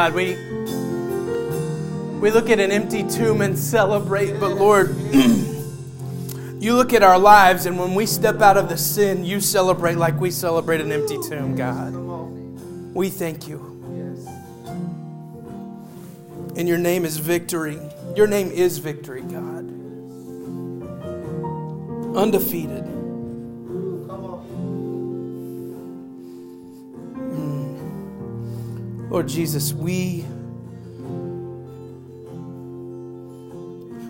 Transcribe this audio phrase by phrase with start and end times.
[0.00, 0.34] God, we
[2.20, 4.96] we look at an empty tomb and celebrate, but Lord,
[6.58, 9.96] you look at our lives and when we step out of the sin, you celebrate
[9.96, 11.92] like we celebrate an empty tomb, God.
[12.94, 13.58] We thank you.
[16.56, 17.78] And your name is victory.
[18.16, 19.68] Your name is victory, God.
[22.16, 22.99] Undefeated.
[29.10, 30.24] Lord Jesus, we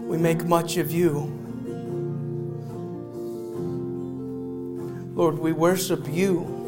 [0.03, 1.21] we make much of you.
[5.15, 6.59] Lord, we worship you.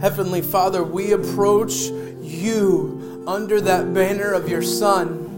[0.00, 1.74] Heavenly Father, we approach
[2.20, 5.28] you under that banner of your Son.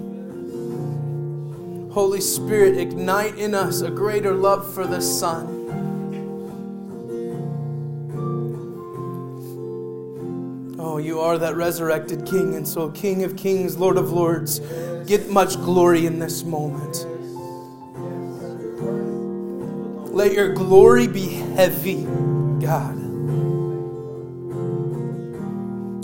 [1.92, 5.53] Holy Spirit, ignite in us a greater love for the Son.
[10.94, 14.60] Oh, you are that resurrected King, and so King of Kings, Lord of Lords,
[15.08, 17.04] get much glory in this moment.
[20.14, 22.04] Let your glory be heavy,
[22.64, 22.96] God.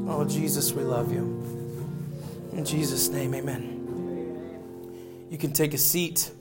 [0.08, 1.20] Oh, Jesus, we love you.
[2.52, 5.28] In Jesus' name, amen.
[5.30, 6.32] You can take a seat.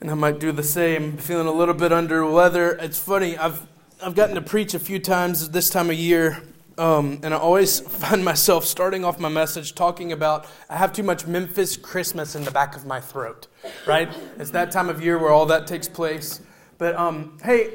[0.00, 1.16] And I might do the same.
[1.16, 2.72] Feeling a little bit under weather.
[2.72, 3.64] It's funny, I've,
[4.02, 6.42] I've gotten to preach a few times this time of year.
[6.80, 11.02] Um, and I always find myself starting off my message talking about I have too
[11.02, 13.48] much Memphis Christmas in the back of my throat,
[13.86, 14.08] right?
[14.38, 16.40] It's that time of year where all that takes place.
[16.78, 17.74] But um, hey,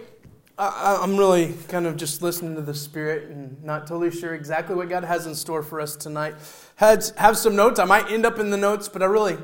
[0.58, 4.76] I, I'm really kind of just listening to the Spirit and not totally sure exactly
[4.76, 6.34] what God has in store for us tonight.
[6.76, 7.80] Had, have some notes.
[7.80, 9.38] I might end up in the notes, but I really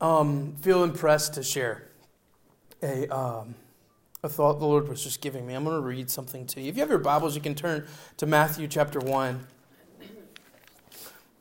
[0.00, 1.88] um, feel impressed to share
[2.84, 3.56] a, um,
[4.24, 5.52] a thought the Lord was just giving me.
[5.52, 6.70] I'm going to read something to you.
[6.70, 7.86] If you have your Bibles, you can turn
[8.16, 9.46] to Matthew chapter 1.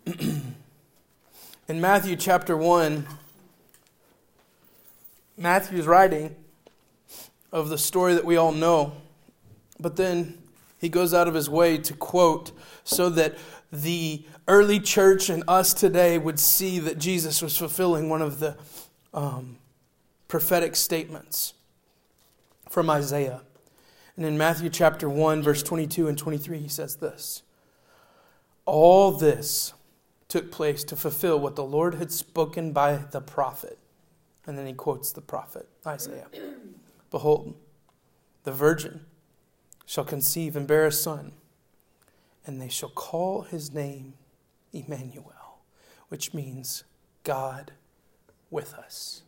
[1.69, 3.07] in Matthew chapter 1,
[5.37, 6.35] Matthew's writing
[7.53, 8.91] of the story that we all know,
[9.79, 10.37] but then
[10.77, 12.51] he goes out of his way to quote
[12.83, 13.37] so that
[13.71, 18.57] the early church and us today would see that Jesus was fulfilling one of the
[19.13, 19.55] um,
[20.27, 21.53] prophetic statements
[22.73, 23.43] from Isaiah.
[24.17, 27.43] And in Matthew chapter 1, verse 22 and 23, he says this
[28.65, 29.73] All this
[30.27, 33.77] took place to fulfill what the Lord had spoken by the prophet.
[34.45, 36.27] And then he quotes the prophet, Isaiah
[37.11, 37.55] Behold,
[38.43, 39.05] the virgin
[39.85, 41.33] shall conceive and bear a son
[42.45, 44.15] and they shall call his name
[44.73, 45.59] Emmanuel,
[46.09, 46.83] which means
[47.23, 47.73] God
[48.49, 49.22] with us.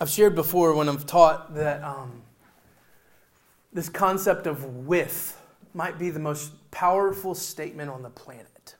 [0.00, 2.22] I've shared before when I've taught that um,
[3.72, 5.40] this concept of with
[5.74, 8.76] might be the most powerful statement on the planet.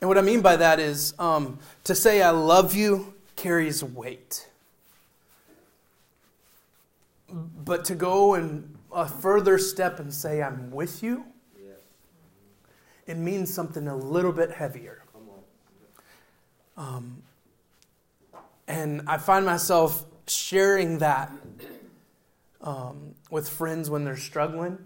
[0.00, 4.48] And what I mean by that is um, to say I love you carries weight.
[7.30, 11.24] But to go and a further step and say, I'm with you,
[13.06, 15.02] it means something a little bit heavier.
[16.76, 17.22] Um,
[18.68, 21.32] and I find myself sharing that
[22.60, 24.78] um, with friends when they're struggling.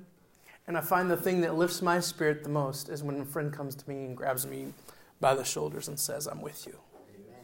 [0.68, 3.52] And I find the thing that lifts my spirit the most is when a friend
[3.52, 4.72] comes to me and grabs me
[5.20, 6.78] by the shoulders and says, I'm with you.
[7.14, 7.40] Amen.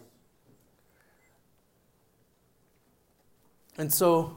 [3.77, 4.37] And so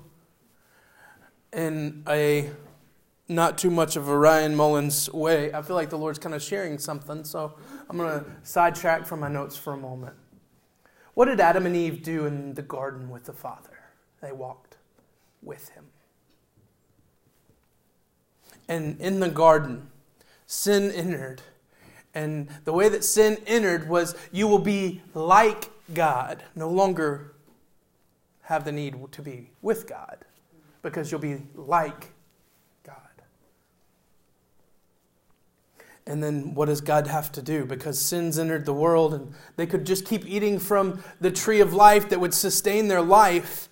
[1.53, 2.49] in a
[3.27, 6.41] not too much of a Ryan Mullins way, I feel like the Lord's kind of
[6.41, 7.53] sharing something, so
[7.89, 10.15] I'm going to sidetrack from my notes for a moment.
[11.13, 13.79] What did Adam and Eve do in the garden with the Father?
[14.21, 14.77] They walked
[15.41, 15.85] with him.
[18.67, 19.89] And in the garden,
[20.47, 21.41] sin entered.
[22.13, 27.33] And the way that sin entered was you will be like God, no longer
[28.43, 30.19] have the need to be with God
[30.81, 32.11] because you'll be like
[32.85, 32.95] God.
[36.11, 37.63] And then what does God have to do?
[37.63, 41.73] Because sins entered the world and they could just keep eating from the tree of
[41.73, 43.69] life that would sustain their life.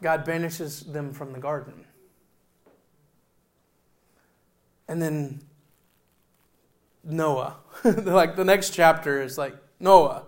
[0.00, 1.84] God banishes them from the garden.
[4.88, 5.42] And then
[7.04, 7.56] Noah.
[7.84, 10.22] like the next chapter is like Noah.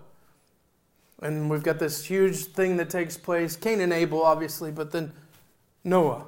[1.23, 5.11] And we've got this huge thing that takes place Cain and Abel, obviously, but then
[5.83, 6.25] Noah.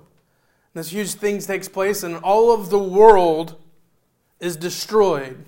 [0.74, 3.58] This huge thing takes place, and all of the world
[4.40, 5.46] is destroyed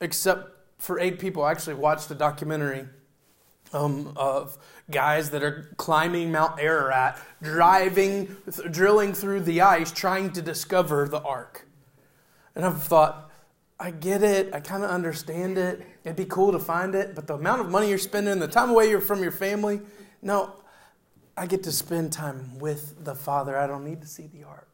[0.00, 1.42] except for eight people.
[1.42, 2.86] I actually watched a documentary
[3.72, 4.56] um, of
[4.90, 8.36] guys that are climbing Mount Ararat, driving,
[8.70, 11.66] drilling through the ice, trying to discover the ark.
[12.54, 13.30] And I've thought,
[13.80, 14.52] I get it.
[14.52, 15.86] I kind of understand it.
[16.04, 18.70] It'd be cool to find it, but the amount of money you're spending, the time
[18.70, 19.80] away you're from your family,
[20.22, 20.52] no,
[21.36, 23.56] I get to spend time with the Father.
[23.56, 24.67] I don't need to see the ark.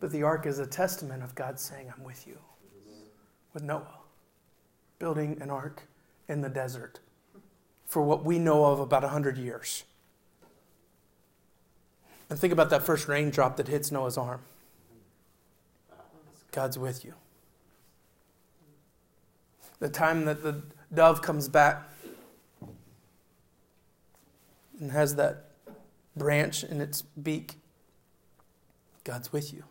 [0.00, 2.38] But the ark is a testament of God saying, I'm with you.
[3.52, 3.98] With Noah,
[4.98, 5.82] building an ark
[6.28, 7.00] in the desert
[7.86, 9.84] for what we know of about 100 years.
[12.30, 14.42] And think about that first raindrop that hits Noah's arm.
[16.52, 17.14] God's with you.
[19.78, 20.62] The time that the
[20.92, 21.88] dove comes back
[24.78, 25.44] and has that
[26.16, 27.54] branch in its beak,
[29.04, 29.64] God's with you.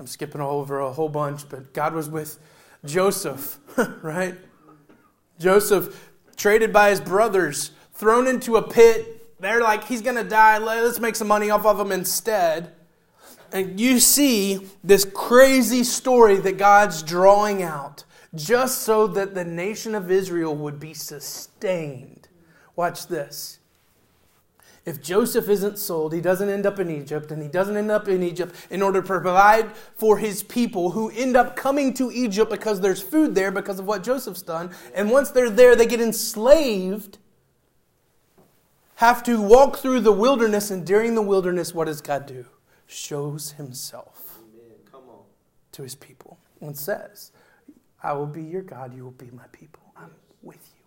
[0.00, 2.38] I'm skipping all over a whole bunch, but God was with
[2.86, 3.58] Joseph,
[4.02, 4.34] right?
[5.38, 9.38] Joseph, traded by his brothers, thrown into a pit.
[9.40, 10.56] They're like, he's going to die.
[10.56, 12.72] Let's make some money off of him instead.
[13.52, 18.04] And you see this crazy story that God's drawing out
[18.34, 22.28] just so that the nation of Israel would be sustained.
[22.74, 23.59] Watch this.
[24.86, 28.08] If Joseph isn't sold, he doesn't end up in Egypt, and he doesn't end up
[28.08, 32.50] in Egypt in order to provide for his people who end up coming to Egypt
[32.50, 34.70] because there's food there because of what Joseph's done.
[34.94, 37.18] And once they're there, they get enslaved,
[38.96, 42.46] have to walk through the wilderness, and during the wilderness, what does God do?
[42.86, 44.38] Shows himself
[45.72, 47.32] to his people and says,
[48.02, 49.82] I will be your God, you will be my people.
[49.96, 50.10] I'm
[50.42, 50.79] with you.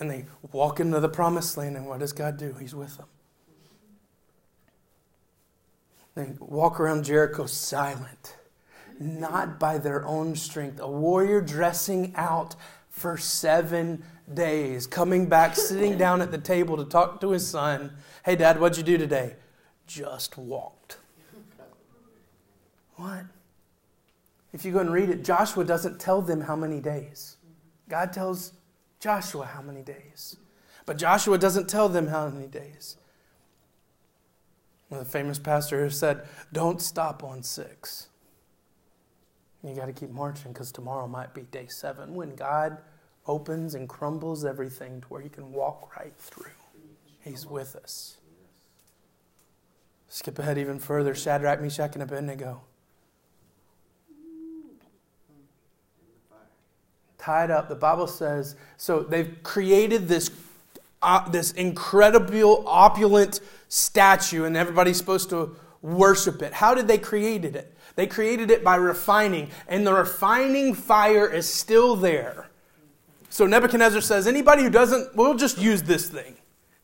[0.00, 2.54] And they walk into the promised land, and what does God do?
[2.60, 3.06] He's with them.
[6.14, 8.36] They walk around Jericho silent,
[8.98, 10.80] not by their own strength.
[10.80, 12.56] A warrior dressing out
[12.90, 14.02] for seven
[14.32, 17.92] days, coming back, sitting down at the table to talk to his son.
[18.24, 19.36] Hey, Dad, what'd you do today?
[19.86, 20.98] Just walked.
[22.96, 23.24] What?
[24.52, 27.36] If you go and read it, Joshua doesn't tell them how many days.
[27.88, 28.52] God tells
[29.00, 30.36] Joshua, how many days?
[30.86, 32.96] But Joshua doesn't tell them how many days.
[34.90, 38.08] Well, the famous pastor said, Don't stop on six.
[39.62, 42.78] You got to keep marching because tomorrow might be day seven when God
[43.26, 46.50] opens and crumbles everything to where you can walk right through.
[47.20, 48.18] He's with us.
[50.08, 52.62] Skip ahead even further Shadrach, Meshach, and Abednego.
[57.28, 57.68] Tied up.
[57.68, 60.30] The Bible says, so they've created this,
[61.02, 66.54] uh, this incredible, opulent statue, and everybody's supposed to worship it.
[66.54, 67.76] How did they create it?
[67.96, 72.48] They created it by refining, and the refining fire is still there.
[73.28, 76.34] So Nebuchadnezzar says, anybody who doesn't, we'll just use this thing.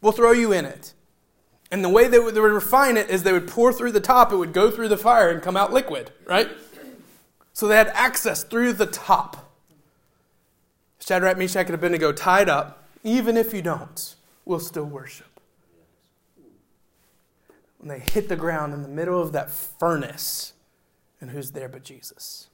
[0.02, 0.93] We'll throw you in it.
[1.70, 4.00] And the way they would, they would refine it is they would pour through the
[4.00, 6.50] top, it would go through the fire and come out liquid, right?
[7.55, 9.44] So they had access through the top.
[11.06, 14.15] Shadrach, Meshach, and Abednego tied up, even if you don't,
[14.46, 15.39] we'll still worship.
[17.77, 20.55] When they hit the ground in the middle of that furnace,
[21.20, 22.49] and who's there but Jesus?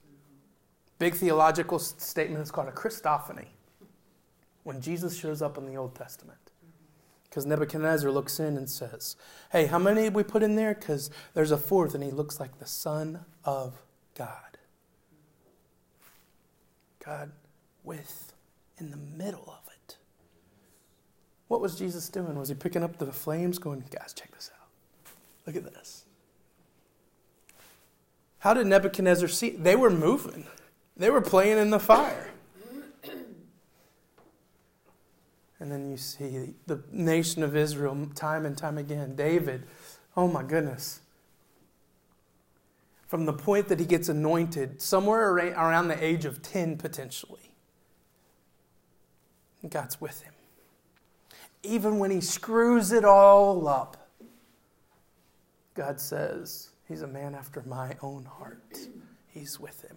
[0.98, 3.46] Big theological statement is called a Christophany.
[4.64, 6.38] When Jesus shows up in the Old Testament.
[7.22, 9.14] Because Nebuchadnezzar looks in and says,
[9.52, 10.74] Hey, how many did we put in there?
[10.74, 13.80] Because there's a fourth, and he looks like the Son of
[14.16, 14.58] God.
[17.04, 17.30] God
[17.84, 18.29] with
[18.80, 19.96] in the middle of it.
[21.48, 22.38] What was Jesus doing?
[22.38, 24.68] Was he picking up the flames, going, guys, check this out?
[25.46, 26.04] Look at this.
[28.38, 29.50] How did Nebuchadnezzar see?
[29.50, 30.46] They were moving,
[30.96, 32.30] they were playing in the fire.
[35.60, 39.14] And then you see the nation of Israel time and time again.
[39.14, 39.64] David,
[40.16, 41.00] oh my goodness.
[43.06, 47.49] From the point that he gets anointed, somewhere around the age of 10 potentially,
[49.68, 50.32] God's with him.
[51.62, 54.08] Even when he screws it all up,
[55.74, 58.78] God says, He's a man after my own heart.
[59.28, 59.96] He's with him.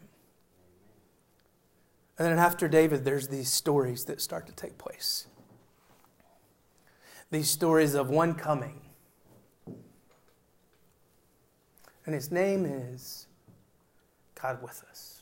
[2.20, 5.26] And then after David, there's these stories that start to take place.
[7.32, 8.82] These stories of one coming.
[12.06, 13.28] And his name is
[14.40, 15.13] God with us.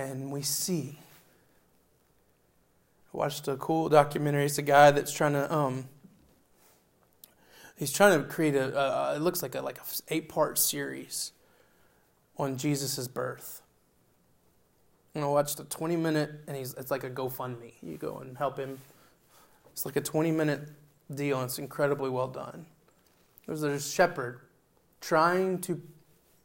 [0.00, 0.98] And we see.
[3.12, 4.44] I watched a cool documentary.
[4.44, 5.88] It's a guy that's trying to um,
[7.76, 11.32] he's trying to create a, a it looks like a like a eight part series
[12.36, 13.62] on Jesus' birth.
[15.14, 17.72] And I watched a 20 minute, and he's, it's like a GoFundMe.
[17.82, 18.78] You go and help him.
[19.72, 20.60] It's like a 20 minute
[21.12, 22.66] deal, and it's incredibly well done.
[23.46, 24.40] There's a shepherd
[25.00, 25.82] trying to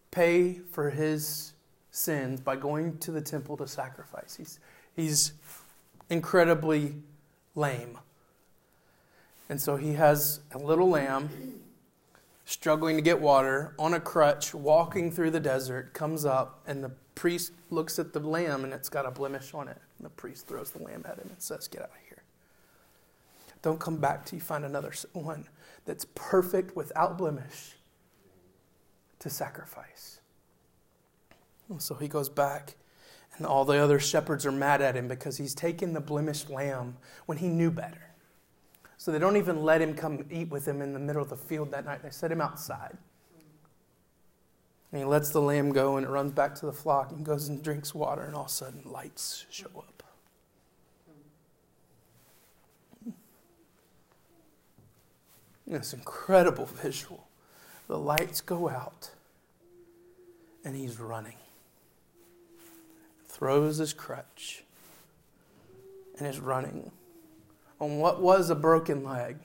[0.09, 1.53] pay for his
[1.95, 4.35] sins by going to the temple to sacrifice.
[4.35, 4.59] He's,
[4.95, 5.33] he's
[6.09, 6.95] incredibly
[7.55, 7.97] lame.
[9.49, 11.29] And so he has a little lamb
[12.45, 16.91] struggling to get water on a crutch, walking through the desert, comes up, and the
[17.15, 19.77] priest looks at the lamb and it's got a blemish on it.
[19.97, 22.23] And the priest throws the lamb at him and says, Get out of here.
[23.61, 25.47] Don't come back till you find another one
[25.85, 27.75] that's perfect without blemish
[29.19, 30.14] to sacrifice.
[31.77, 32.75] So he goes back,
[33.37, 36.97] and all the other shepherds are mad at him because he's taken the blemished lamb
[37.25, 38.11] when he knew better.
[38.97, 41.37] So they don't even let him come eat with them in the middle of the
[41.37, 42.01] field that night.
[42.01, 42.97] They set him outside.
[44.91, 47.49] And he lets the lamb go and it runs back to the flock and goes
[47.49, 50.03] and drinks water, and all of a sudden lights show up.
[55.67, 57.27] This incredible visual.
[57.87, 59.09] The lights go out,
[60.63, 61.35] and he's running.
[63.35, 64.63] Throws his crutch
[66.17, 66.89] and is running
[67.81, 69.39] on what was a broken leg,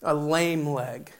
[0.00, 1.12] a lame leg.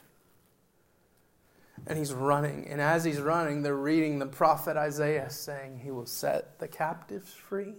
[1.85, 2.67] And he's running.
[2.67, 7.31] And as he's running, they're reading the prophet Isaiah saying, He will set the captives
[7.31, 7.75] free,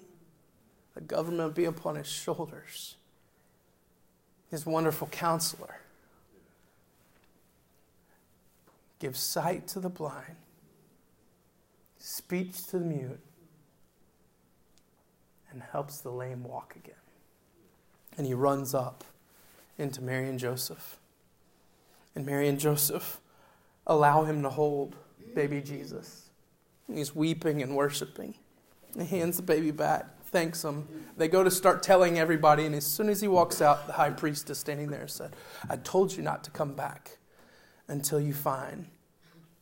[0.95, 2.95] the government be upon his shoulders.
[4.53, 5.81] His wonderful counselor
[9.01, 10.37] gives sight to the blind,
[11.99, 13.19] speech to the mute,
[15.53, 16.95] and helps the lame walk again.
[18.17, 19.05] And he runs up
[19.79, 20.99] into Mary and Joseph.
[22.15, 23.21] And Mary and Joseph
[23.87, 24.97] allow him to hold
[25.35, 26.31] baby Jesus.
[26.89, 28.35] And he's weeping and worshiping.
[28.97, 30.87] He hands the baby back, thanks him.
[31.17, 34.11] They go to start telling everybody, and as soon as he walks out, the high
[34.11, 35.35] priest is standing there and said,
[35.71, 37.17] I told you not to come back
[37.89, 38.87] until you find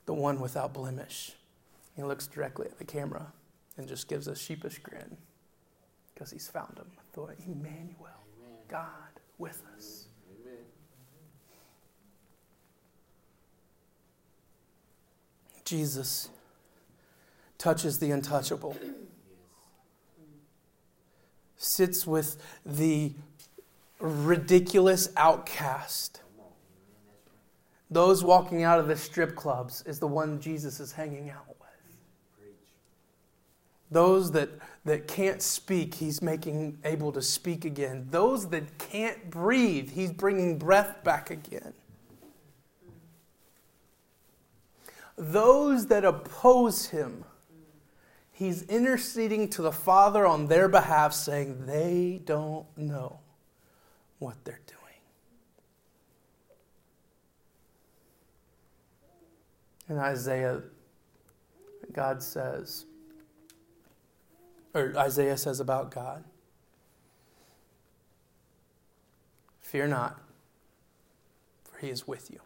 [0.07, 1.33] the one without blemish.
[1.95, 3.33] He looks directly at the camera
[3.77, 5.17] and just gives a sheepish grin
[6.21, 6.85] because he's found him.
[6.99, 8.11] I thought, Emmanuel.
[8.69, 8.85] God
[9.39, 10.05] with us.
[10.31, 10.59] Amen.
[15.65, 16.29] Jesus
[17.57, 18.77] touches the untouchable,
[21.57, 22.37] sits with
[22.67, 23.13] the
[23.99, 26.21] ridiculous outcast.
[27.91, 31.60] Those walking out of the strip clubs is the one Jesus is hanging out with.
[33.91, 34.51] Those that
[34.85, 38.09] that can't speak, he's making able to speak again.
[38.11, 41.75] Those that can't breathe, he's bringing breath back again.
[45.19, 47.25] Those that oppose him,
[48.33, 53.21] he's interceding to the Father on their behalf, saying they don't know
[54.19, 54.79] what they're doing.
[59.91, 60.63] In Isaiah,
[61.93, 62.87] God says,
[64.75, 66.25] or Isaiah says about God.
[69.61, 70.21] Fear not,
[71.65, 72.41] for he is with you.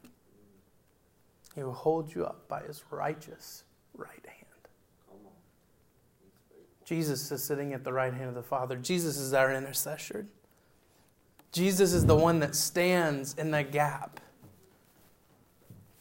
[1.55, 3.65] He will hold you up by his righteous
[3.95, 4.45] right hand.
[6.85, 8.77] Jesus is sitting at the right hand of the Father.
[8.77, 10.27] Jesus is our intercessor.
[11.53, 14.21] Jesus is the one that stands in the gap.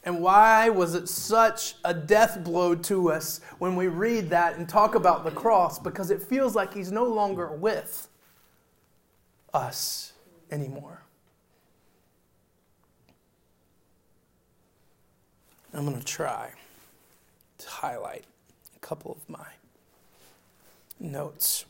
[0.04, 4.68] And why was it such a death blow to us when we read that and
[4.68, 5.78] talk about the cross?
[5.78, 8.08] Because it feels like he's no longer with
[9.54, 10.12] us
[10.50, 11.00] anymore.
[15.72, 16.50] I'm going to try
[17.58, 18.24] to highlight
[18.76, 19.46] a couple of my
[21.00, 21.64] notes.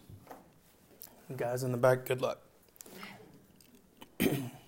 [1.36, 2.40] guys in the back, good luck.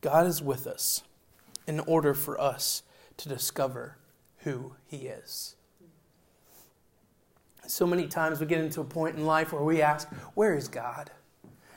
[0.00, 1.02] God is with us
[1.66, 2.82] in order for us
[3.18, 3.96] to discover
[4.38, 5.56] who He is.
[7.66, 10.68] So many times we get into a point in life where we ask, Where is
[10.68, 11.10] God?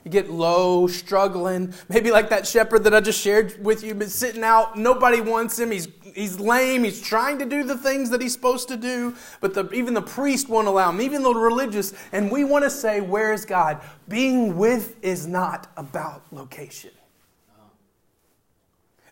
[0.03, 4.09] You get low, struggling, maybe like that shepherd that I just shared with you, been
[4.09, 8.21] sitting out, nobody wants him, he's, he's lame, he's trying to do the things that
[8.21, 11.93] he's supposed to do, but the, even the priest won't allow him, even the religious,
[12.11, 13.81] and we want to say, Where is God?
[14.09, 16.91] Being with is not about location.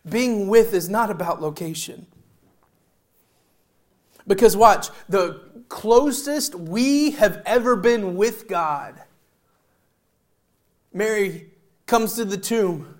[0.08, 2.06] Being with is not about location.
[4.26, 9.00] Because, watch, the closest we have ever been with God,
[10.92, 11.50] Mary
[11.86, 12.98] comes to the tomb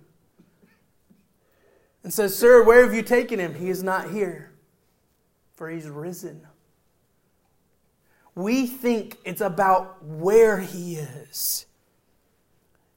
[2.03, 3.55] and says, Sir, where have you taken him?
[3.55, 4.53] He is not here.
[5.55, 6.45] for he's risen.
[8.35, 11.67] We think it's about where he is.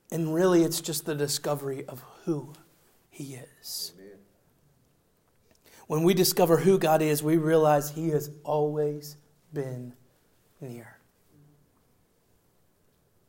[0.09, 2.53] And really, it's just the discovery of who
[3.09, 3.93] he is.
[5.87, 9.17] When we discover who God is, we realize he has always
[9.53, 9.93] been
[10.59, 10.97] near.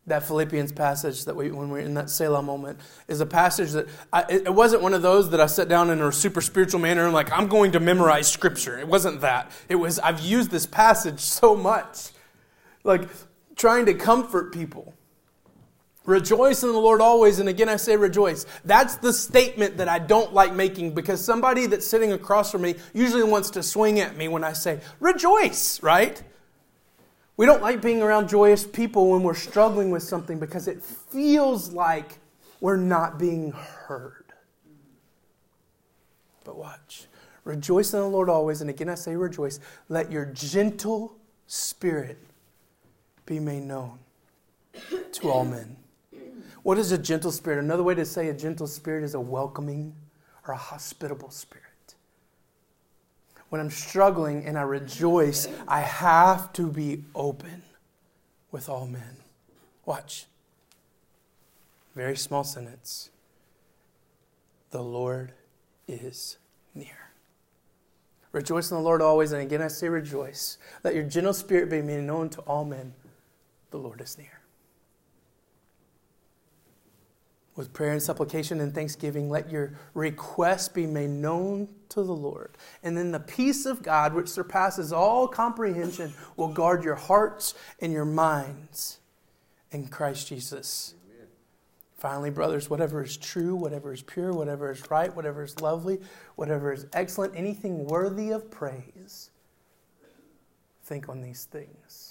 [0.06, 3.88] That Philippians passage that we, when we're in that Selah moment, is a passage that
[4.12, 7.04] I, it wasn't one of those that I sat down in a super spiritual manner
[7.04, 8.78] and like I'm going to memorize scripture.
[8.78, 9.50] It wasn't that.
[9.68, 12.10] It was I've used this passage so much,
[12.84, 13.08] like
[13.56, 14.94] trying to comfort people.
[16.06, 18.46] Rejoice in the Lord always, and again I say rejoice.
[18.64, 22.76] That's the statement that I don't like making because somebody that's sitting across from me
[22.94, 26.22] usually wants to swing at me when I say rejoice, right?
[27.36, 31.72] We don't like being around joyous people when we're struggling with something because it feels
[31.72, 32.18] like
[32.60, 34.24] we're not being heard.
[36.44, 37.06] But watch.
[37.44, 38.60] Rejoice in the Lord always.
[38.60, 39.60] And again, I say rejoice.
[39.88, 42.18] Let your gentle spirit
[43.26, 43.98] be made known
[45.12, 45.76] to all men.
[46.66, 47.60] What is a gentle spirit?
[47.60, 49.94] Another way to say a gentle spirit is a welcoming
[50.46, 51.66] or a hospitable spirit
[53.48, 57.62] when I'm struggling and I rejoice, I have to be open
[58.50, 59.16] with all men.
[59.84, 60.26] Watch.
[61.94, 63.10] Very small sentence.
[64.70, 65.32] The Lord
[65.86, 66.38] is
[66.74, 67.10] near.
[68.32, 70.58] Rejoice in the Lord always, and again I say rejoice.
[70.84, 72.92] Let your gentle spirit be made known to all men.
[73.70, 74.35] The Lord is near.
[77.56, 82.56] With prayer and supplication and thanksgiving, let your requests be made known to the Lord.
[82.82, 87.92] And then the peace of God, which surpasses all comprehension, will guard your hearts and
[87.92, 88.98] your minds
[89.70, 90.94] in Christ Jesus.
[91.96, 95.98] Finally, brothers, whatever is true, whatever is pure, whatever is right, whatever is lovely,
[96.34, 99.30] whatever is excellent, anything worthy of praise,
[100.84, 102.05] think on these things.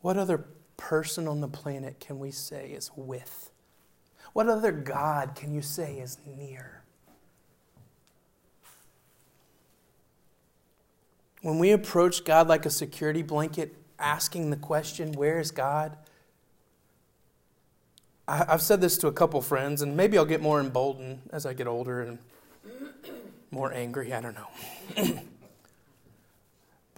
[0.00, 3.50] What other person on the planet can we say is with?
[4.32, 6.82] What other God can you say is near?
[11.42, 15.96] When we approach God like a security blanket, asking the question, Where is God?
[18.28, 21.52] I've said this to a couple friends, and maybe I'll get more emboldened as I
[21.52, 22.18] get older and
[23.50, 24.12] more angry.
[24.12, 25.20] I don't know.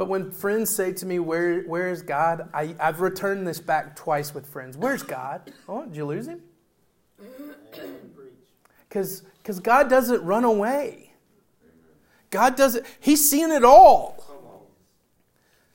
[0.02, 2.48] But when friends say to me, Where, where is God?
[2.52, 4.76] I, I've returned this back twice with friends.
[4.76, 5.52] Where's God?
[5.68, 6.40] Oh, did you lose him?
[8.88, 9.22] Because
[9.62, 11.12] God doesn't run away.
[12.30, 14.26] God doesn't, He's seen it all.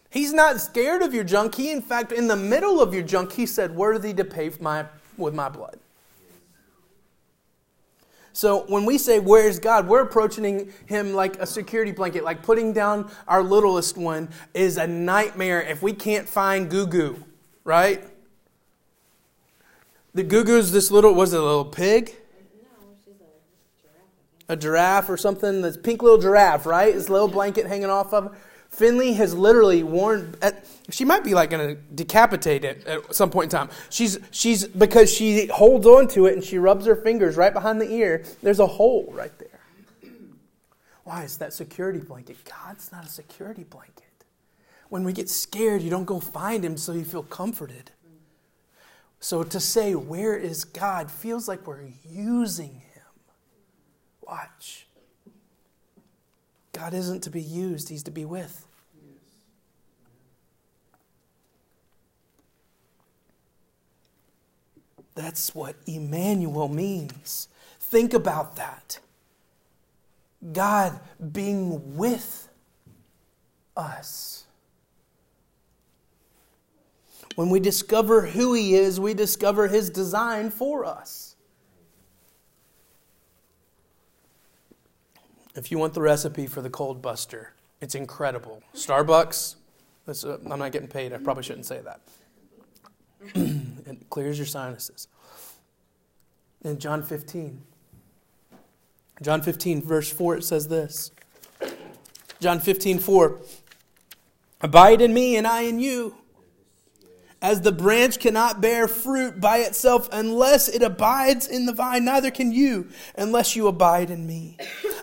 [0.10, 1.56] He's not scared of your junk.
[1.56, 4.88] He, in fact, in the middle of your junk, He said, Worthy to pay my,
[5.16, 5.80] with my blood.
[8.38, 9.88] So when we say, Where's God?
[9.88, 14.86] we're approaching Him like a security blanket, like putting down our littlest one is a
[14.86, 17.23] nightmare if we can't find Goo Goo,
[17.63, 18.04] right?
[20.13, 22.13] The Goo Goo is this little, was it a little pig?
[24.50, 25.63] a giraffe or something.
[25.63, 26.93] This pink little giraffe, right?
[26.93, 28.38] This little blanket hanging off of.
[28.78, 30.36] Finley has literally worn.
[30.40, 33.70] At, she might be like going to decapitate it at some point in time.
[33.90, 37.82] She's she's because she holds on to it and she rubs her fingers right behind
[37.82, 38.24] the ear.
[38.44, 40.12] There's a hole right there.
[41.06, 41.24] Why?
[41.24, 42.38] is that security blanket.
[42.46, 44.04] God's not a security blanket.
[44.90, 47.90] When we get scared, you don't go find him so you feel comforted.
[49.20, 51.10] So to say, Where is God?
[51.10, 53.04] feels like we're using him.
[54.22, 54.86] Watch.
[56.74, 58.67] God isn't to be used, He's to be with.
[65.18, 67.48] That's what Emmanuel means.
[67.80, 69.00] Think about that.
[70.54, 71.00] God
[71.32, 72.48] being with
[73.76, 74.46] us.
[77.34, 81.36] When we discover who He is, we discover His design for us.
[85.56, 88.62] If you want the recipe for the cold buster, it's incredible.
[88.76, 89.56] Starbucks,
[90.08, 91.12] uh, I'm not getting paid.
[91.12, 92.02] I probably shouldn't say that.
[93.36, 95.08] it clears your sinuses.
[96.64, 97.62] In John 15,
[99.22, 101.12] John 15, verse 4, it says this
[102.40, 103.40] John 15, 4
[104.62, 106.16] Abide in me, and I in you.
[107.40, 112.32] As the branch cannot bear fruit by itself unless it abides in the vine, neither
[112.32, 114.58] can you unless you abide in me.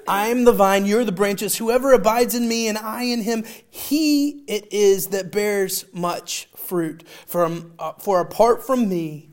[0.07, 1.57] I am the vine, you're the branches.
[1.57, 7.07] Whoever abides in me and I in him, he it is that bears much fruit.
[7.27, 9.31] For, uh, for apart from me,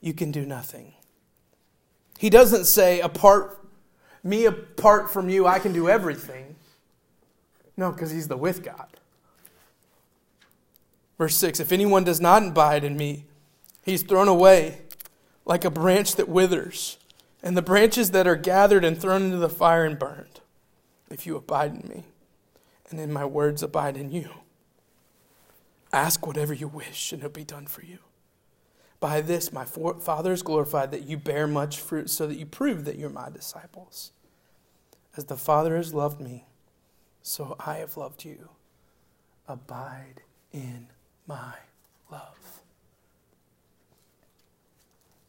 [0.00, 0.94] you can do nothing.
[2.18, 3.64] He doesn't say, apart,
[4.22, 6.56] me apart from you, I can do everything.
[7.76, 8.88] No, because he's the with God.
[11.16, 13.24] Verse 6 If anyone does not abide in me,
[13.82, 14.82] he's thrown away
[15.44, 16.98] like a branch that withers,
[17.42, 20.40] and the branches that are gathered and thrown into the fire and burned.
[21.10, 22.04] If you abide in me,
[22.90, 24.30] and in my words abide in you,
[25.92, 27.98] ask whatever you wish, and it'll be done for you.
[29.00, 32.84] By this my Father is glorified that you bear much fruit, so that you prove
[32.84, 34.12] that you're my disciples.
[35.16, 36.46] As the Father has loved me,
[37.22, 38.50] so I have loved you.
[39.46, 40.22] Abide
[40.52, 40.88] in
[41.26, 41.54] my
[42.10, 42.62] love.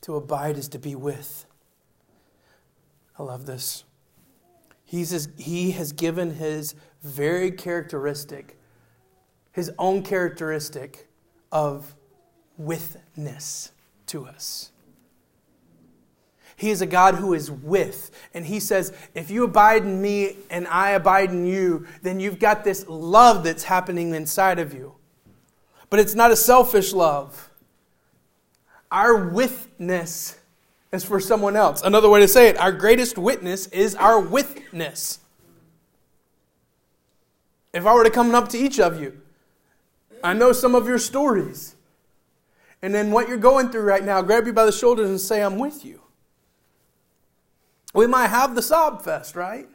[0.02, 1.46] To abide is to be with.
[3.20, 3.84] I love this.
[4.86, 8.58] He's, he has given his very characteristic,
[9.52, 11.10] his own characteristic
[11.52, 11.96] of
[12.58, 13.72] withness
[14.08, 14.72] to us.
[16.56, 18.12] He is a God who is with.
[18.34, 22.40] And he says, if you abide in me and I abide in you, then you've
[22.40, 24.96] got this love that's happening inside of you.
[25.90, 27.50] But it's not a selfish love.
[28.92, 30.38] Our witness
[30.92, 31.82] is for someone else.
[31.82, 35.20] Another way to say it, our greatest witness is our witness.
[37.74, 39.22] If I were to come up to each of you,
[40.24, 41.76] I know some of your stories.
[42.82, 45.44] And then what you're going through right now, grab you by the shoulders and say,
[45.44, 46.02] I'm with you.
[47.94, 49.68] We might have the sob fest, right?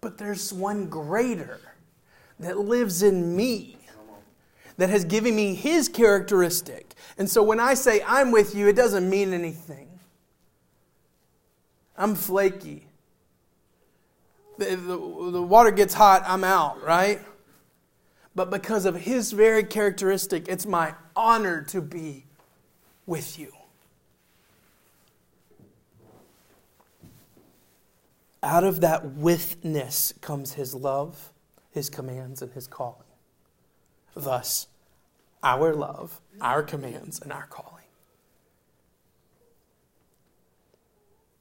[0.00, 1.60] But there's one greater
[2.38, 3.78] that lives in me
[4.76, 6.93] that has given me his characteristic.
[7.16, 9.88] And so when I say I'm with you, it doesn't mean anything.
[11.96, 12.86] I'm flaky.
[14.58, 17.20] The, the, the, water gets hot, I'm out, right?
[18.34, 22.24] But because of his very characteristic, it's my honor to be
[23.06, 23.52] with you.
[28.42, 31.32] Out of that withness comes his love
[31.74, 33.02] his commands and his calling.
[34.14, 34.68] Thus,
[35.42, 37.84] our love, our commands, and our calling.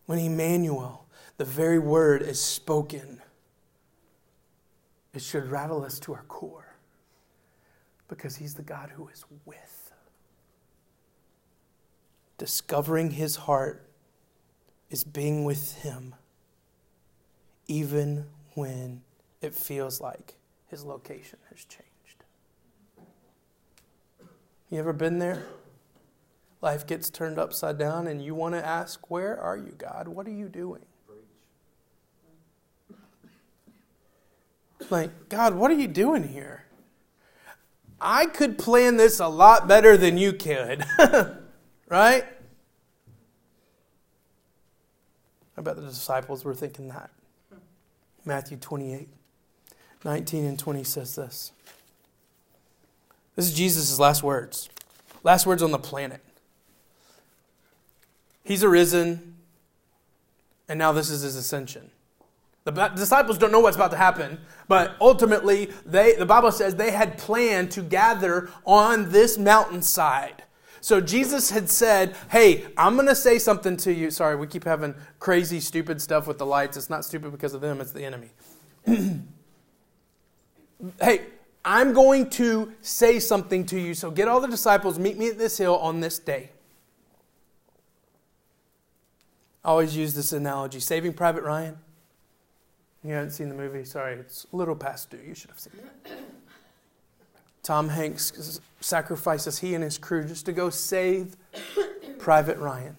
[0.06, 1.06] When Emmanuel,
[1.38, 3.22] the very word, is spoken,
[5.14, 6.76] it should rattle us to our core
[8.08, 9.92] because he's the God who is with.
[12.38, 13.88] Discovering his heart
[14.90, 16.16] is being with him
[17.68, 18.26] even
[18.56, 19.02] when
[19.42, 20.36] it feels like
[20.68, 21.93] his location has changed.
[24.74, 25.46] You ever been there?
[26.60, 30.08] Life gets turned upside down, and you want to ask, Where are you, God?
[30.08, 30.82] What are you doing?
[34.90, 36.64] Like, God, what are you doing here?
[38.02, 40.84] I could plan this a lot better than you could.
[41.88, 42.26] right?
[45.56, 47.12] I bet the disciples were thinking that.
[48.26, 49.08] Matthew 28.
[50.04, 51.53] 19 and 20 says this.
[53.36, 54.70] This is Jesus' last words.
[55.24, 56.22] Last words on the planet.
[58.44, 59.36] He's arisen,
[60.68, 61.90] and now this is his ascension.
[62.66, 66.92] The disciples don't know what's about to happen, but ultimately, they, the Bible says they
[66.92, 70.44] had planned to gather on this mountainside.
[70.80, 74.12] So Jesus had said, Hey, I'm going to say something to you.
[74.12, 76.78] Sorry, we keep having crazy, stupid stuff with the lights.
[76.78, 78.30] It's not stupid because of them, it's the enemy.
[81.02, 81.22] hey,
[81.66, 83.94] I'm going to say something to you.
[83.94, 86.50] So get all the disciples, meet me at this hill on this day.
[89.64, 91.78] I always use this analogy Saving Private Ryan.
[93.04, 93.86] You haven't seen the movie?
[93.86, 95.20] Sorry, it's a little past due.
[95.26, 95.74] You should have seen
[96.06, 96.12] it.
[97.64, 101.38] Tom Hanks sacrifices he and his crew just to go save
[102.20, 102.98] Private Ryan.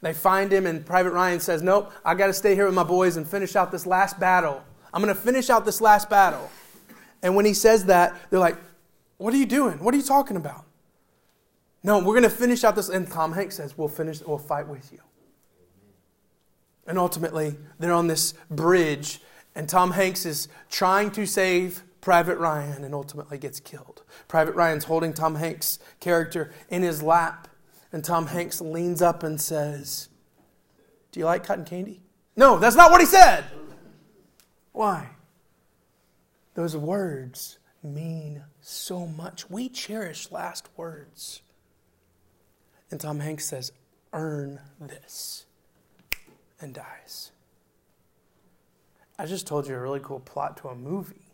[0.00, 2.84] They find him, and Private Ryan says, Nope, I got to stay here with my
[2.84, 4.62] boys and finish out this last battle.
[4.92, 6.50] I'm going to finish out this last battle.
[7.22, 8.56] And when he says that, they're like,
[9.16, 9.82] What are you doing?
[9.82, 10.64] What are you talking about?
[11.82, 12.88] No, we're going to finish out this.
[12.88, 15.00] And Tom Hanks says, We'll finish, we'll fight with you.
[16.86, 19.20] And ultimately, they're on this bridge,
[19.54, 24.02] and Tom Hanks is trying to save Private Ryan and ultimately gets killed.
[24.28, 27.48] Private Ryan's holding Tom Hanks' character in his lap,
[27.92, 30.08] and Tom Hanks leans up and says,
[31.12, 32.00] Do you like cotton candy?
[32.36, 33.44] No, that's not what he said.
[34.72, 35.10] Why?
[36.58, 39.48] Those words mean so much.
[39.48, 41.40] We cherish last words.
[42.90, 43.70] And Tom Hanks says,
[44.12, 45.46] Earn this,
[46.60, 47.30] and dies.
[49.20, 51.28] I just told you a really cool plot to a movie.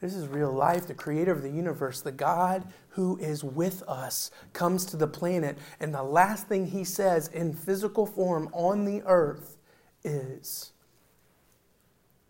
[0.00, 0.88] This is real life.
[0.88, 5.58] The creator of the universe, the God who is with us, comes to the planet,
[5.78, 9.58] and the last thing he says in physical form on the earth
[10.02, 10.72] is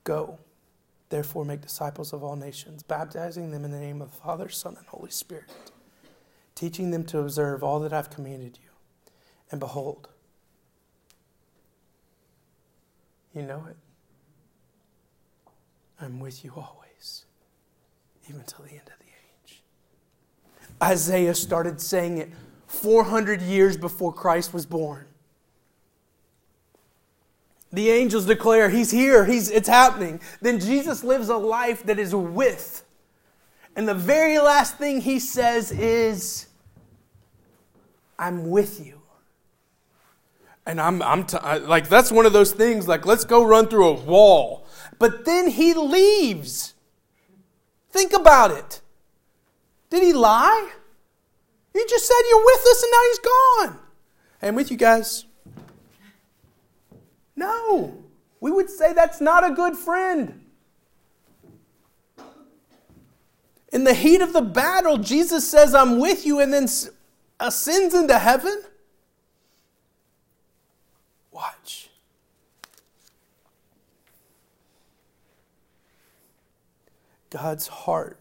[0.04, 0.38] Go,
[1.14, 4.74] therefore, make disciples of all nations, baptizing them in the name of the Father, Son,
[4.76, 5.44] and Holy Spirit,
[6.56, 8.70] teaching them to observe all that I've commanded you.
[9.52, 10.08] And behold,
[13.32, 13.76] you know it.
[16.00, 17.26] I'm with you always,
[18.28, 19.62] even till the end of the age.
[20.82, 22.32] Isaiah started saying it
[22.66, 25.06] 400 years before Christ was born.
[27.74, 30.20] The angels declare, He's here, he's, it's happening.
[30.40, 32.84] Then Jesus lives a life that is with.
[33.74, 36.46] And the very last thing he says is,
[38.16, 39.02] I'm with you.
[40.64, 43.66] And I'm, I'm t- I, like, that's one of those things, like, let's go run
[43.66, 44.66] through a wall.
[45.00, 46.74] But then he leaves.
[47.90, 48.80] Think about it.
[49.90, 50.70] Did he lie?
[51.72, 53.78] He just said, You're with us, and now he's gone.
[54.42, 55.26] I'm with you guys.
[57.36, 58.04] No.
[58.40, 60.40] We would say that's not a good friend.
[63.72, 66.68] In the heat of the battle, Jesus says, I'm with you, and then
[67.40, 68.62] ascends into heaven.
[71.32, 71.90] Watch.
[77.30, 78.20] God's heart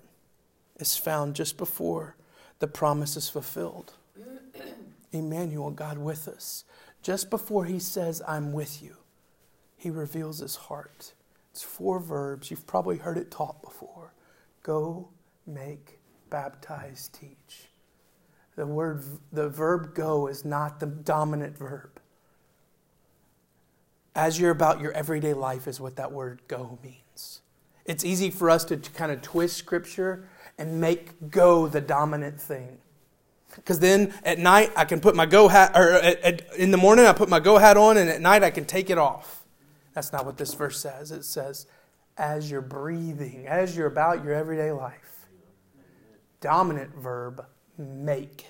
[0.80, 2.16] is found just before
[2.58, 3.94] the promise is fulfilled.
[5.12, 6.64] Emmanuel, God with us.
[7.04, 8.96] Just before he says, I'm with you
[9.84, 11.12] he reveals his heart.
[11.52, 12.50] It's four verbs.
[12.50, 14.14] You've probably heard it taught before
[14.64, 15.10] go,
[15.46, 17.68] make, baptize, teach.
[18.56, 22.00] The word, the verb go is not the dominant verb.
[24.16, 27.42] As you're about your everyday life, is what that word go means.
[27.84, 32.78] It's easy for us to kind of twist scripture and make go the dominant thing.
[33.54, 36.78] Because then at night I can put my go hat, or at, at, in the
[36.78, 39.43] morning I put my go hat on, and at night I can take it off.
[39.94, 41.12] That's not what this verse says.
[41.12, 41.68] It says,
[42.18, 45.28] as you're breathing, as you're about your everyday life.
[46.42, 47.46] Dominant verb,
[47.78, 48.48] make.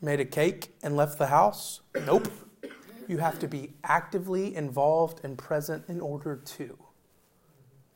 [0.00, 1.80] Made a cake and left the house?
[2.06, 2.28] Nope.
[3.08, 6.78] You have to be actively involved and present in order to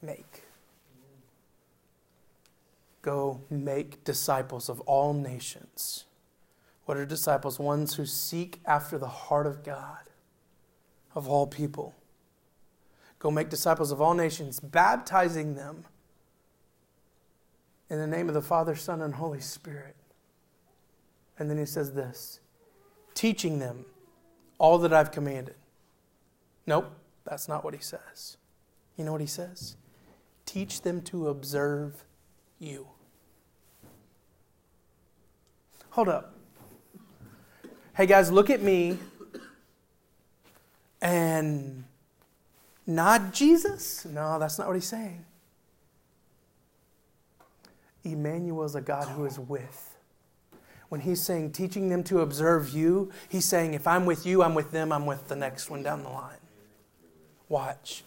[0.02, 0.42] make.
[3.02, 6.04] Go make disciples of all nations.
[6.84, 7.58] What are disciples?
[7.58, 10.05] Ones who seek after the heart of God
[11.16, 11.94] of all people.
[13.18, 15.86] Go make disciples of all nations, baptizing them
[17.88, 19.96] in the name of the Father, Son, and Holy Spirit.
[21.38, 22.40] And then he says this
[23.14, 23.86] teaching them
[24.58, 25.56] all that I've commanded.
[26.66, 26.92] Nope,
[27.24, 28.36] that's not what he says.
[28.96, 29.76] You know what he says?
[30.44, 32.04] Teach them to observe
[32.58, 32.86] you.
[35.90, 36.34] Hold up.
[37.94, 38.98] Hey guys, look at me
[41.00, 41.84] and
[42.86, 44.04] not Jesus?
[44.04, 45.24] No, that's not what he's saying.
[48.04, 49.94] Emmanuel is a God who is with.
[50.88, 54.54] When he's saying, teaching them to observe you, he's saying, if I'm with you, I'm
[54.54, 56.36] with them, I'm with the next one down the line.
[57.48, 58.04] Watch.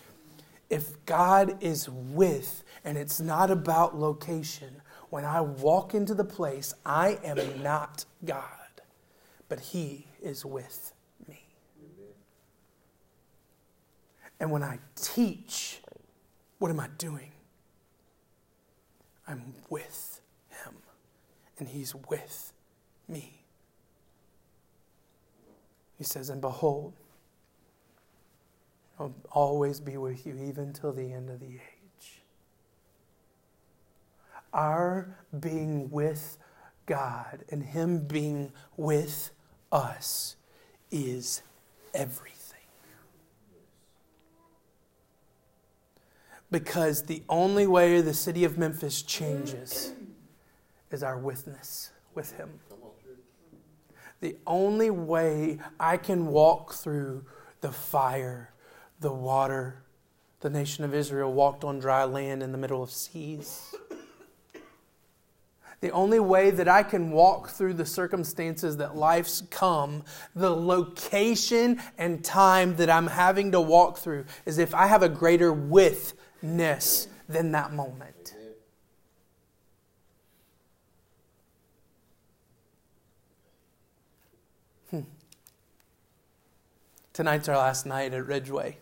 [0.70, 6.74] If God is with, and it's not about location, when I walk into the place,
[6.86, 8.44] I am not God,
[9.50, 10.94] but He is with
[14.40, 15.82] And when I teach,
[16.60, 17.32] what am I doing?
[19.28, 20.74] I'm with him,
[21.60, 22.54] and he's with
[23.08, 23.44] me.
[25.98, 26.94] He says, And behold,
[28.98, 32.22] I'll always be with you, even till the end of the age.
[34.54, 36.38] Our being with
[36.86, 39.32] God and Him being with
[39.72, 40.36] us
[40.92, 41.44] is
[41.94, 42.39] everything.
[46.52, 49.94] Because the only way the city of Memphis changes
[50.92, 52.60] is our witness with Him.
[54.22, 57.24] The only way I can walk through
[57.62, 58.52] the fire,
[59.00, 59.84] the water,
[60.42, 63.74] the nation of Israel walked on dry land in the middle of seas.
[65.82, 70.04] The only way that I can walk through the circumstances that life's come,
[70.36, 75.10] the location and time that I'm having to walk through, is if I have a
[75.10, 78.36] greater width ness than that moment.
[84.90, 85.02] Hmm.
[87.14, 88.78] Tonight's our last night at Ridgeway.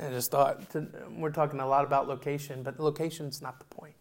[0.00, 0.60] I just thought,
[1.10, 3.94] we're talking a lot about location, but location's not the point.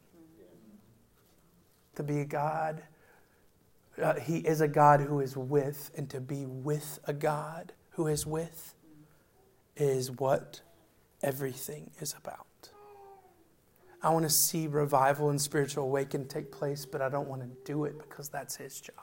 [1.96, 2.82] To be a God,
[4.02, 8.08] uh, He is a God who is with, and to be with a God who
[8.08, 8.74] is with
[9.76, 10.62] is what
[11.24, 12.46] everything is about.
[14.04, 17.48] I want to see revival and spiritual awakening take place, but I don't want to
[17.64, 18.96] do it because that's His job.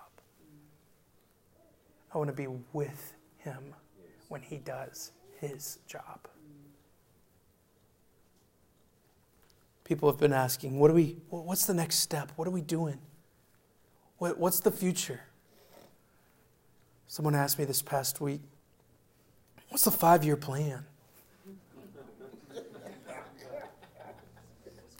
[2.15, 3.75] I want to be with Him
[4.29, 6.29] when He does His job.
[9.85, 12.31] People have been asking, what do we, what's the next step?
[12.37, 12.99] What are we doing?
[14.19, 15.21] What, what's the future?
[17.09, 18.43] Someone asked me this past week,
[19.71, 20.85] what's the five year plan?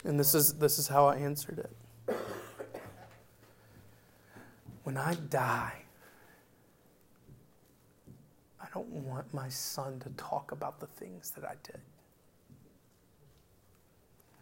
[0.03, 2.15] And this is, this is how I answered it.
[4.83, 5.83] When I die,
[8.59, 11.81] I don't want my son to talk about the things that I did.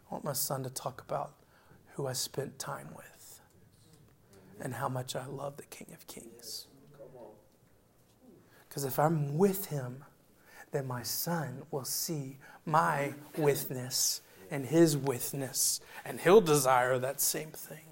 [0.10, 1.34] I want my son to talk about
[1.94, 3.42] who I spent time with
[4.62, 6.68] and how much I love the King of Kings.
[8.68, 10.06] Because if I'm with him,
[10.72, 17.52] then my son will see my witness and his witness, and he'll desire that same
[17.52, 17.90] thing.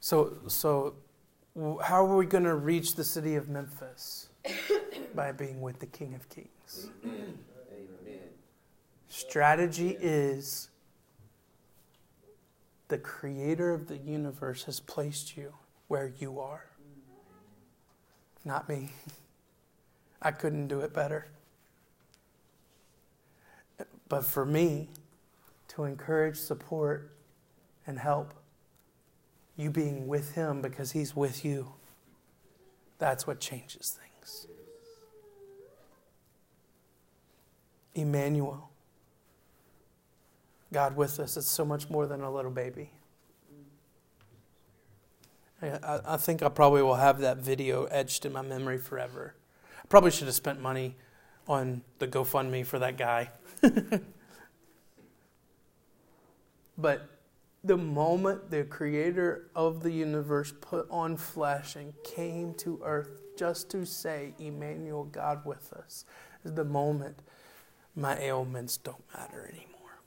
[0.00, 0.94] So, so
[1.82, 4.28] how are we going to reach the city of Memphis?
[5.14, 6.90] By being with the King of Kings.
[9.08, 10.68] Strategy is
[12.88, 15.52] the creator of the universe has placed you
[15.88, 16.66] where you are.
[18.44, 18.90] Not me.
[20.22, 21.26] I couldn't do it better.
[24.08, 24.88] But for me,
[25.68, 27.12] to encourage, support,
[27.86, 28.34] and help,
[29.56, 31.72] you being with Him because He's with you,
[32.98, 34.46] that's what changes things.
[37.94, 38.70] Emmanuel.
[40.72, 42.90] God with us, it's so much more than a little baby.
[45.60, 49.34] I, I think I probably will have that video etched in my memory forever.
[49.82, 50.96] I probably should have spent money
[51.48, 53.30] on the GoFundMe for that guy.
[56.78, 57.08] but
[57.64, 63.70] the moment the creator of the universe put on flesh and came to earth just
[63.70, 66.04] to say, Emmanuel, God with us,
[66.44, 67.20] is the moment
[67.94, 70.00] my ailments don't matter anymore.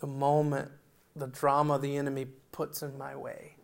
[0.00, 0.70] The moment
[1.14, 3.56] the drama the enemy puts in my way.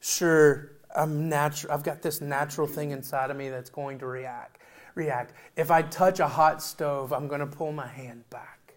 [0.00, 1.72] Sure, I'm natural.
[1.72, 4.60] I've got this natural thing inside of me that's going to react.
[4.96, 5.32] React.
[5.56, 8.74] If I touch a hot stove, I'm going to pull my hand back.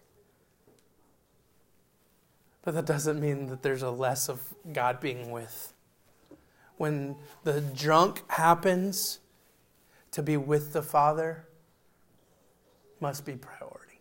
[2.62, 5.72] But that doesn't mean that there's a less of God being with.
[6.76, 9.18] When the junk happens,
[10.12, 11.46] to be with the Father
[13.00, 14.00] must be priority.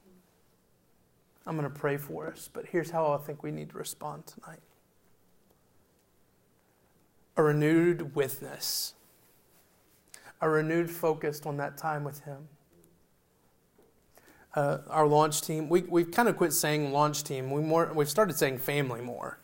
[1.46, 4.26] I'm going to pray for us, but here's how I think we need to respond
[4.28, 4.60] tonight
[7.38, 8.96] a renewed witness,
[10.42, 12.48] a renewed focus on that time with Him.
[14.56, 17.52] Uh, our launch team, we, we've kind of quit saying launch team.
[17.52, 19.40] We more, we've started saying family more.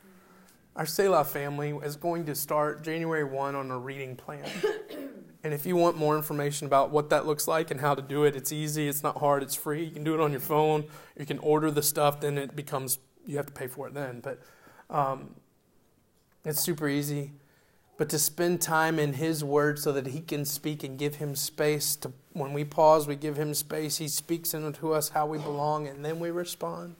[0.75, 4.49] Our Selah family is going to start January 1 on a reading plan.
[5.45, 8.23] And if you want more information about what that looks like and how to do
[8.23, 9.84] it, it's easy, it's not hard, it's free.
[9.84, 10.86] You can do it on your phone.
[11.15, 14.21] You can order the stuff, then it becomes, you have to pay for it then.
[14.21, 14.41] But
[14.89, 15.36] um,
[16.43, 17.34] it's super easy
[17.97, 21.36] but to spend time in His Word so that He can speak and give Him
[21.36, 21.95] space.
[21.97, 23.97] To when we pause, we give Him space.
[23.97, 26.95] He speaks into us how we belong, and then we respond.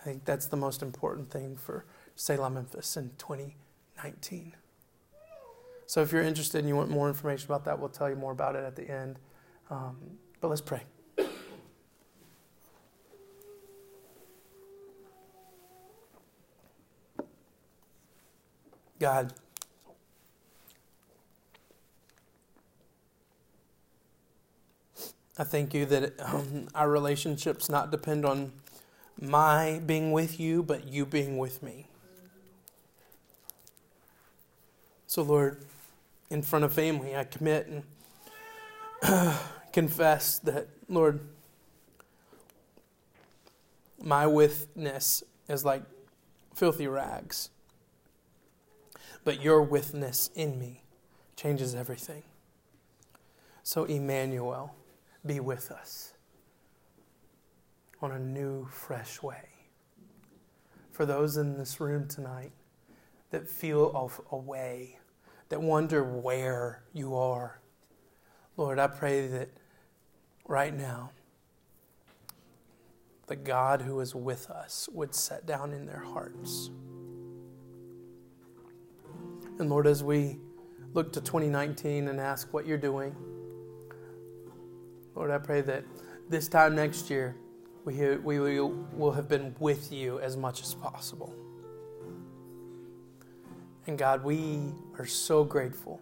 [0.00, 1.84] I think that's the most important thing for
[2.16, 4.54] Selah Memphis in 2019.
[5.86, 8.32] So if you're interested and you want more information about that, we'll tell you more
[8.32, 9.18] about it at the end.
[9.70, 9.96] Um,
[10.40, 10.82] but let's pray.
[18.98, 19.34] God.
[25.38, 28.52] I thank you that um, our relationships not depend on
[29.20, 31.86] my being with you, but you being with me.
[35.06, 35.64] So, Lord,
[36.30, 37.68] in front of family, I commit
[39.02, 39.34] and
[39.72, 41.20] confess that, Lord,
[44.02, 45.82] my witness is like
[46.54, 47.50] filthy rags
[49.24, 50.82] but your witness in me
[51.34, 52.22] changes everything.
[53.62, 54.74] So, Emmanuel,
[55.26, 56.14] be with us
[58.02, 59.48] on a new, fresh way.
[60.90, 62.52] For those in this room tonight
[63.30, 64.98] that feel of away,
[65.48, 67.60] that wonder where you are.
[68.56, 69.48] Lord, I pray that
[70.46, 71.10] right now,
[73.26, 76.70] the God who is with us would set down in their hearts.
[79.58, 80.38] And Lord, as we
[80.92, 83.16] look to 2019 and ask what you're doing,
[85.14, 85.84] Lord, I pray that
[86.28, 87.36] this time next year,
[87.84, 91.34] we, we will have been with you as much as possible.
[93.86, 96.00] And God, we are so grateful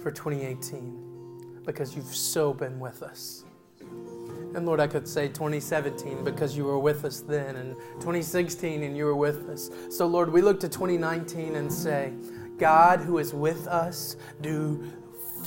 [0.00, 3.44] for 2018 because you've so been with us.
[3.80, 8.96] And Lord, I could say 2017 because you were with us then, and 2016 and
[8.96, 9.70] you were with us.
[9.90, 12.12] So, Lord, we look to 2019 and say,
[12.56, 14.90] God who is with us, do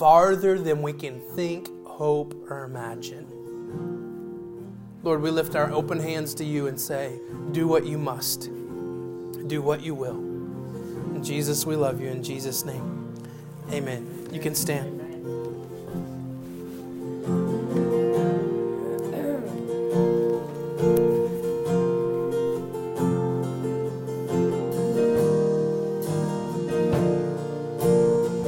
[0.00, 3.26] farther than we can think, hope, or imagine.
[5.02, 7.20] Lord, we lift our open hands to you and say,
[7.52, 8.44] Do what you must,
[9.46, 10.16] do what you will.
[10.16, 12.08] In Jesus, we love you.
[12.08, 13.14] In Jesus' name,
[13.70, 14.30] amen.
[14.32, 14.99] You can stand.